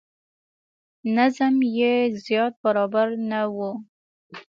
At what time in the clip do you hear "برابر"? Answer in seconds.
2.63-3.07